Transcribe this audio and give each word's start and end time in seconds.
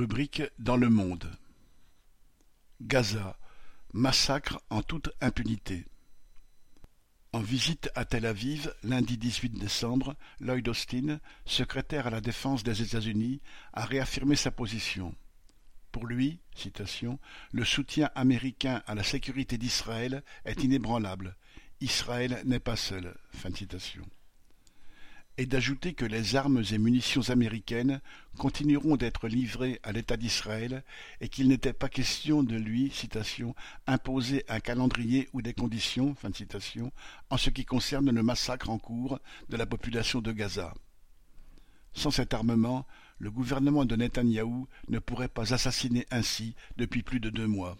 Rubrique 0.00 0.42
dans 0.58 0.78
le 0.78 0.88
monde. 0.88 1.30
Gaza, 2.80 3.38
massacre 3.92 4.58
en 4.70 4.82
toute 4.82 5.10
impunité. 5.20 5.84
En 7.34 7.40
visite 7.40 7.90
à 7.94 8.06
Tel 8.06 8.24
Aviv, 8.24 8.72
lundi 8.82 9.18
18 9.18 9.58
décembre, 9.58 10.16
Lloyd 10.40 10.66
Austin, 10.68 11.20
secrétaire 11.44 12.06
à 12.06 12.10
la 12.10 12.22
défense 12.22 12.62
des 12.62 12.80
États-Unis, 12.80 13.42
a 13.74 13.84
réaffirmé 13.84 14.36
sa 14.36 14.50
position. 14.50 15.14
Pour 15.92 16.06
lui, 16.06 16.40
citation, 16.56 17.18
le 17.52 17.66
soutien 17.66 18.08
américain 18.14 18.82
à 18.86 18.94
la 18.94 19.04
sécurité 19.04 19.58
d'Israël 19.58 20.24
est 20.46 20.64
inébranlable. 20.64 21.36
Israël 21.82 22.40
n'est 22.46 22.58
pas 22.58 22.76
seul. 22.76 23.14
Fin 23.32 23.54
citation 23.54 24.06
et 25.40 25.46
d'ajouter 25.46 25.94
que 25.94 26.04
les 26.04 26.36
armes 26.36 26.62
et 26.70 26.76
munitions 26.76 27.30
américaines 27.30 28.02
continueront 28.36 28.98
d'être 28.98 29.26
livrées 29.26 29.80
à 29.82 29.90
l'État 29.90 30.18
d'Israël 30.18 30.84
et 31.22 31.30
qu'il 31.30 31.48
n'était 31.48 31.72
pas 31.72 31.88
question 31.88 32.42
de 32.42 32.56
lui 32.56 32.92
imposer 33.86 34.44
un 34.50 34.60
calendrier 34.60 35.30
ou 35.32 35.40
des 35.40 35.54
conditions 35.54 36.14
en 37.30 37.36
ce 37.38 37.48
qui 37.48 37.64
concerne 37.64 38.10
le 38.10 38.22
massacre 38.22 38.68
en 38.68 38.78
cours 38.78 39.18
de 39.48 39.56
la 39.56 39.64
population 39.64 40.20
de 40.20 40.30
Gaza. 40.30 40.74
Sans 41.94 42.10
cet 42.10 42.34
armement, 42.34 42.86
le 43.18 43.30
gouvernement 43.30 43.86
de 43.86 43.96
Netanyahou 43.96 44.68
ne 44.90 44.98
pourrait 44.98 45.28
pas 45.28 45.54
assassiner 45.54 46.04
ainsi 46.10 46.54
depuis 46.76 47.02
plus 47.02 47.18
de 47.18 47.30
deux 47.30 47.46
mois. 47.46 47.78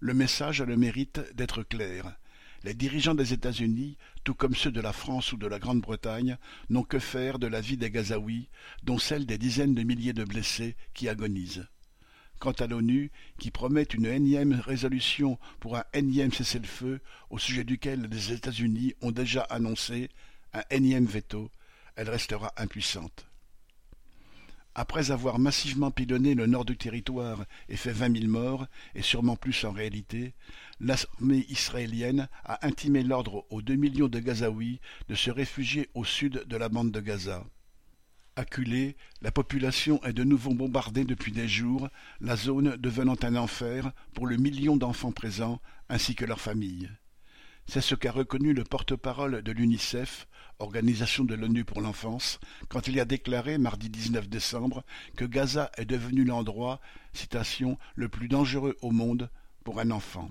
Le 0.00 0.14
message 0.14 0.60
a 0.62 0.64
le 0.64 0.76
mérite 0.76 1.20
d'être 1.36 1.62
clair 1.62 2.18
les 2.64 2.74
dirigeants 2.74 3.14
des 3.14 3.32
États-Unis, 3.32 3.96
tout 4.24 4.34
comme 4.34 4.54
ceux 4.54 4.72
de 4.72 4.80
la 4.80 4.92
France 4.92 5.32
ou 5.32 5.36
de 5.36 5.46
la 5.46 5.58
Grande-Bretagne, 5.58 6.36
n'ont 6.70 6.82
que 6.82 6.98
faire 6.98 7.38
de 7.38 7.46
la 7.46 7.60
vie 7.60 7.76
des 7.76 7.90
Gazaouis, 7.90 8.48
dont 8.82 8.98
celle 8.98 9.26
des 9.26 9.38
dizaines 9.38 9.74
de 9.74 9.82
milliers 9.82 10.12
de 10.12 10.24
blessés 10.24 10.76
qui 10.94 11.08
agonisent. 11.08 11.66
Quant 12.38 12.52
à 12.52 12.66
l'ONU, 12.66 13.10
qui 13.38 13.50
promet 13.50 13.82
une 13.82 14.06
énième 14.06 14.52
résolution 14.52 15.38
pour 15.60 15.76
un 15.76 15.84
énième 15.92 16.32
cessez-le-feu, 16.32 17.00
au 17.30 17.38
sujet 17.38 17.64
duquel 17.64 18.08
les 18.10 18.32
États-Unis 18.32 18.94
ont 19.00 19.10
déjà 19.10 19.42
annoncé 19.42 20.08
un 20.52 20.62
énième 20.70 21.06
veto, 21.06 21.50
elle 21.96 22.10
restera 22.10 22.52
impuissante. 22.56 23.26
Après 24.80 25.10
avoir 25.10 25.40
massivement 25.40 25.90
pilonné 25.90 26.36
le 26.36 26.46
nord 26.46 26.64
du 26.64 26.76
territoire 26.76 27.46
et 27.68 27.74
fait 27.74 27.90
vingt 27.90 28.10
mille 28.10 28.28
morts, 28.28 28.68
et 28.94 29.02
sûrement 29.02 29.34
plus 29.34 29.64
en 29.64 29.72
réalité, 29.72 30.34
l'armée 30.78 31.44
israélienne 31.48 32.28
a 32.44 32.64
intimé 32.64 33.02
l'ordre 33.02 33.44
aux 33.50 33.60
deux 33.60 33.74
millions 33.74 34.06
de 34.06 34.20
Gazaouis 34.20 34.78
de 35.08 35.16
se 35.16 35.32
réfugier 35.32 35.88
au 35.94 36.04
sud 36.04 36.44
de 36.46 36.56
la 36.56 36.68
bande 36.68 36.92
de 36.92 37.00
Gaza. 37.00 37.44
Acculée, 38.36 38.94
la 39.20 39.32
population 39.32 40.00
est 40.04 40.12
de 40.12 40.22
nouveau 40.22 40.54
bombardée 40.54 41.04
depuis 41.04 41.32
des 41.32 41.48
jours, 41.48 41.88
la 42.20 42.36
zone 42.36 42.76
devenant 42.76 43.16
un 43.22 43.34
enfer 43.34 43.90
pour 44.14 44.28
le 44.28 44.36
million 44.36 44.76
d'enfants 44.76 45.10
présents 45.10 45.60
ainsi 45.88 46.14
que 46.14 46.24
leurs 46.24 46.40
familles. 46.40 46.88
C'est 47.70 47.82
ce 47.82 47.94
qu'a 47.94 48.10
reconnu 48.10 48.54
le 48.54 48.64
porte-parole 48.64 49.42
de 49.42 49.52
l'UNICEF, 49.52 50.26
organisation 50.58 51.24
de 51.24 51.34
l'ONU 51.34 51.66
pour 51.66 51.82
l'enfance, 51.82 52.40
quand 52.70 52.88
il 52.88 52.98
a 52.98 53.04
déclaré 53.04 53.58
mardi 53.58 53.90
19 53.90 54.26
décembre 54.26 54.84
que 55.16 55.26
Gaza 55.26 55.70
est 55.76 55.84
devenu 55.84 56.24
l'endroit, 56.24 56.80
citation, 57.12 57.76
le 57.94 58.08
plus 58.08 58.28
dangereux 58.28 58.74
au 58.80 58.90
monde 58.90 59.28
pour 59.64 59.80
un 59.80 59.90
enfant. 59.90 60.30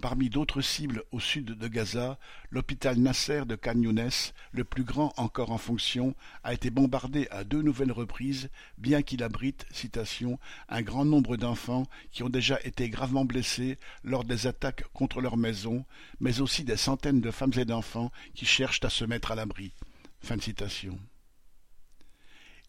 Parmi 0.00 0.30
d'autres 0.30 0.62
cibles 0.62 1.04
au 1.10 1.20
sud 1.20 1.46
de 1.58 1.68
Gaza, 1.68 2.18
l'hôpital 2.50 2.98
Nasser 2.98 3.44
de 3.44 3.54
Khan 3.54 3.78
Younes, 3.78 4.32
le 4.50 4.64
plus 4.64 4.82
grand 4.82 5.12
encore 5.18 5.52
en 5.52 5.58
fonction, 5.58 6.14
a 6.42 6.54
été 6.54 6.70
bombardé 6.70 7.28
à 7.30 7.44
deux 7.44 7.60
nouvelles 7.60 7.92
reprises, 7.92 8.48
bien 8.78 9.02
qu'il 9.02 9.22
abrite, 9.22 9.66
citation, 9.70 10.38
un 10.70 10.80
grand 10.80 11.04
nombre 11.04 11.36
d'enfants 11.36 11.86
qui 12.12 12.22
ont 12.22 12.30
déjà 12.30 12.58
été 12.64 12.88
gravement 12.88 13.26
blessés 13.26 13.76
lors 14.02 14.24
des 14.24 14.46
attaques 14.46 14.84
contre 14.94 15.20
leurs 15.20 15.36
maisons, 15.36 15.84
mais 16.18 16.40
aussi 16.40 16.64
des 16.64 16.78
centaines 16.78 17.20
de 17.20 17.30
femmes 17.30 17.52
et 17.58 17.66
d'enfants 17.66 18.10
qui 18.34 18.46
cherchent 18.46 18.84
à 18.84 18.90
se 18.90 19.04
mettre 19.04 19.32
à 19.32 19.34
l'abri. 19.34 19.72
Fin 20.22 20.40
citation. 20.40 20.98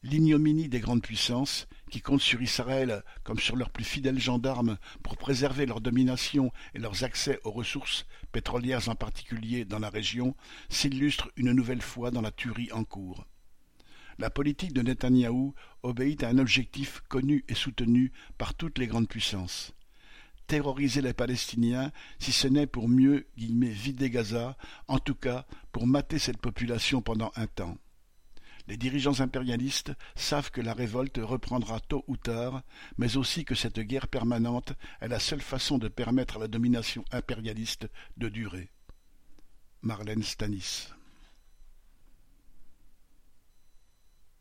L'ignominie 0.03 0.67
des 0.67 0.79
grandes 0.79 1.03
puissances, 1.03 1.67
qui 1.91 2.01
comptent 2.01 2.21
sur 2.21 2.41
Israël 2.41 3.03
comme 3.23 3.37
sur 3.37 3.55
leurs 3.55 3.69
plus 3.69 3.83
fidèles 3.83 4.19
gendarmes 4.19 4.77
pour 5.03 5.17
préserver 5.17 5.67
leur 5.67 5.81
domination 5.81 6.51
et 6.73 6.79
leurs 6.79 7.03
accès 7.03 7.39
aux 7.43 7.51
ressources, 7.51 8.07
pétrolières 8.31 8.89
en 8.89 8.95
particulier, 8.95 9.65
dans 9.65 9.77
la 9.77 9.89
région, 9.89 10.35
s'illustre 10.69 11.31
une 11.35 11.51
nouvelle 11.51 11.83
fois 11.83 12.09
dans 12.09 12.21
la 12.21 12.31
tuerie 12.31 12.71
en 12.71 12.83
cours. 12.83 13.27
La 14.17 14.29
politique 14.29 14.73
de 14.73 14.81
Netanyahou 14.81 15.53
obéit 15.83 16.23
à 16.23 16.29
un 16.29 16.39
objectif 16.39 17.01
connu 17.07 17.45
et 17.47 17.55
soutenu 17.55 18.11
par 18.37 18.55
toutes 18.55 18.79
les 18.79 18.87
grandes 18.87 19.07
puissances 19.07 19.73
terroriser 20.51 21.01
les 21.01 21.13
Palestiniens, 21.13 21.93
si 22.19 22.33
ce 22.33 22.45
n'est 22.45 22.67
pour 22.67 22.89
mieux 22.89 23.25
vider 23.37 24.09
Gaza, 24.09 24.57
en 24.89 24.99
tout 24.99 25.15
cas 25.15 25.45
pour 25.71 25.87
mater 25.87 26.19
cette 26.19 26.39
population 26.41 27.01
pendant 27.01 27.31
un 27.37 27.47
temps. 27.47 27.77
Les 28.71 28.77
dirigeants 28.77 29.19
impérialistes 29.19 29.91
savent 30.15 30.49
que 30.49 30.61
la 30.61 30.73
révolte 30.73 31.19
reprendra 31.21 31.81
tôt 31.81 32.05
ou 32.07 32.15
tard, 32.15 32.63
mais 32.97 33.17
aussi 33.17 33.43
que 33.43 33.53
cette 33.53 33.81
guerre 33.81 34.07
permanente 34.07 34.71
est 35.01 35.09
la 35.09 35.19
seule 35.19 35.41
façon 35.41 35.77
de 35.77 35.89
permettre 35.89 36.37
à 36.37 36.39
la 36.39 36.47
domination 36.47 37.03
impérialiste 37.11 37.89
de 38.15 38.29
durer. 38.29 38.71
Marlène 39.81 40.23
Stanis 40.23 40.87